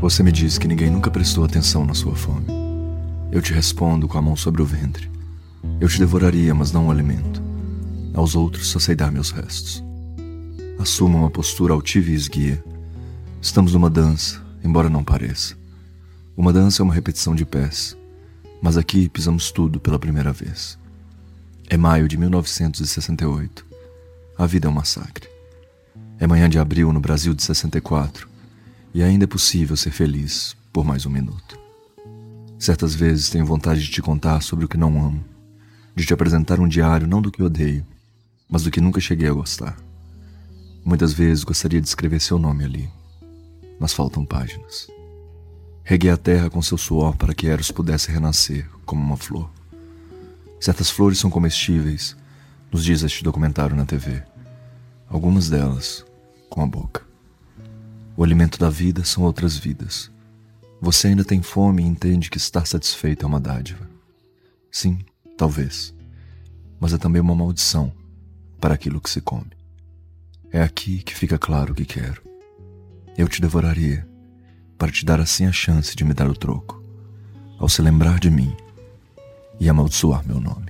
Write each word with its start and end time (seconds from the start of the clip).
Você 0.00 0.22
me 0.22 0.32
diz 0.32 0.56
que 0.56 0.66
ninguém 0.66 0.88
nunca 0.88 1.10
prestou 1.10 1.44
atenção 1.44 1.84
na 1.84 1.92
sua 1.92 2.16
fome. 2.16 2.46
Eu 3.30 3.42
te 3.42 3.52
respondo 3.52 4.08
com 4.08 4.16
a 4.16 4.22
mão 4.22 4.34
sobre 4.34 4.62
o 4.62 4.64
ventre. 4.64 5.10
Eu 5.78 5.90
te 5.90 5.98
devoraria, 5.98 6.54
mas 6.54 6.72
não 6.72 6.86
o 6.86 6.90
alimento. 6.90 7.42
Aos 8.14 8.34
outros 8.34 8.68
só 8.68 8.78
sei 8.78 8.94
dar 8.94 9.12
meus 9.12 9.30
restos. 9.30 9.84
Assuma 10.78 11.18
uma 11.18 11.30
postura 11.30 11.74
altiva 11.74 12.10
e 12.10 12.14
esguia. 12.14 12.64
Estamos 13.42 13.74
numa 13.74 13.90
dança, 13.90 14.40
embora 14.64 14.88
não 14.88 15.04
pareça. 15.04 15.54
Uma 16.34 16.50
dança 16.50 16.80
é 16.80 16.84
uma 16.84 16.94
repetição 16.94 17.34
de 17.34 17.44
pés, 17.44 17.94
mas 18.62 18.78
aqui 18.78 19.06
pisamos 19.06 19.52
tudo 19.52 19.78
pela 19.78 19.98
primeira 19.98 20.32
vez. 20.32 20.78
É 21.68 21.76
maio 21.76 22.08
de 22.08 22.16
1968. 22.16 23.66
A 24.38 24.46
vida 24.46 24.66
é 24.66 24.70
um 24.70 24.74
massacre. 24.74 25.28
É 26.18 26.26
manhã 26.26 26.48
de 26.48 26.58
abril 26.58 26.90
no 26.90 27.00
Brasil 27.00 27.34
de 27.34 27.42
64 27.42 28.30
e 28.92 29.02
ainda 29.02 29.24
é 29.24 29.26
possível 29.26 29.76
ser 29.76 29.90
feliz 29.90 30.56
por 30.72 30.84
mais 30.84 31.06
um 31.06 31.10
minuto. 31.10 31.58
Certas 32.58 32.94
vezes 32.94 33.30
tenho 33.30 33.46
vontade 33.46 33.80
de 33.82 33.90
te 33.90 34.02
contar 34.02 34.42
sobre 34.42 34.64
o 34.64 34.68
que 34.68 34.76
não 34.76 35.02
amo, 35.02 35.24
de 35.94 36.04
te 36.04 36.12
apresentar 36.12 36.60
um 36.60 36.68
diário 36.68 37.06
não 37.06 37.22
do 37.22 37.30
que 37.30 37.42
odeio, 37.42 37.86
mas 38.48 38.64
do 38.64 38.70
que 38.70 38.80
nunca 38.80 39.00
cheguei 39.00 39.28
a 39.28 39.32
gostar. 39.32 39.76
Muitas 40.84 41.12
vezes 41.12 41.44
gostaria 41.44 41.80
de 41.80 41.88
escrever 41.88 42.20
seu 42.20 42.38
nome 42.38 42.64
ali, 42.64 42.90
mas 43.78 43.92
faltam 43.92 44.24
páginas. 44.24 44.88
Reguei 45.84 46.10
a 46.10 46.16
terra 46.16 46.50
com 46.50 46.60
seu 46.60 46.76
suor 46.76 47.16
para 47.16 47.34
que 47.34 47.46
Eros 47.46 47.70
pudesse 47.70 48.10
renascer 48.10 48.68
como 48.84 49.02
uma 49.02 49.16
flor. 49.16 49.50
Certas 50.60 50.90
flores 50.90 51.18
são 51.18 51.30
comestíveis, 51.30 52.16
nos 52.70 52.84
diz 52.84 53.02
este 53.02 53.24
documentário 53.24 53.74
na 53.74 53.86
TV. 53.86 54.22
Algumas 55.08 55.48
delas 55.48 56.04
com 56.48 56.62
a 56.62 56.66
boca. 56.66 57.09
O 58.20 58.22
alimento 58.22 58.58
da 58.58 58.68
vida 58.68 59.02
são 59.02 59.24
outras 59.24 59.56
vidas. 59.56 60.10
Você 60.78 61.08
ainda 61.08 61.24
tem 61.24 61.40
fome 61.40 61.82
e 61.82 61.86
entende 61.86 62.28
que 62.28 62.36
estar 62.36 62.66
satisfeito 62.66 63.24
é 63.24 63.26
uma 63.26 63.40
dádiva. 63.40 63.88
Sim, 64.70 64.98
talvez. 65.38 65.94
Mas 66.78 66.92
é 66.92 66.98
também 66.98 67.22
uma 67.22 67.34
maldição 67.34 67.90
para 68.60 68.74
aquilo 68.74 69.00
que 69.00 69.08
se 69.08 69.22
come. 69.22 69.52
É 70.52 70.60
aqui 70.60 71.02
que 71.02 71.14
fica 71.14 71.38
claro 71.38 71.72
o 71.72 71.74
que 71.74 71.86
quero. 71.86 72.20
Eu 73.16 73.26
te 73.26 73.40
devoraria 73.40 74.06
para 74.76 74.92
te 74.92 75.02
dar 75.02 75.18
assim 75.18 75.46
a 75.46 75.52
chance 75.52 75.96
de 75.96 76.04
me 76.04 76.12
dar 76.12 76.28
o 76.28 76.36
troco, 76.36 76.84
ao 77.58 77.70
se 77.70 77.80
lembrar 77.80 78.20
de 78.20 78.30
mim 78.30 78.54
e 79.58 79.66
amaldiçoar 79.66 80.28
meu 80.28 80.38
nome. 80.38 80.69